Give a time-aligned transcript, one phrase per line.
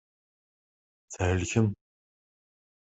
[1.13, 1.67] Thelkem.